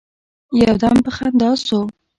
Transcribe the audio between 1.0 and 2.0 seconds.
په خندا سو.